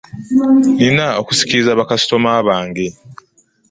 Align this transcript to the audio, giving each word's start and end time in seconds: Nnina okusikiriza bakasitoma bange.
Nnina 0.71 1.07
okusikiriza 1.21 1.77
bakasitoma 1.79 2.29
bange. 2.47 2.87